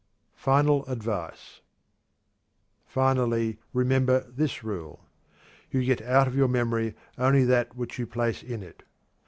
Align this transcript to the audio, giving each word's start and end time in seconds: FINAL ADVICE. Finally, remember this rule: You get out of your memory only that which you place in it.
FINAL 0.33 0.83
ADVICE. 0.87 1.61
Finally, 2.87 3.59
remember 3.71 4.21
this 4.35 4.63
rule: 4.63 5.05
You 5.69 5.83
get 5.85 6.01
out 6.01 6.27
of 6.27 6.33
your 6.35 6.47
memory 6.47 6.95
only 7.19 7.43
that 7.43 7.75
which 7.75 7.99
you 7.99 8.07
place 8.07 8.41
in 8.41 8.63
it. 8.63 8.81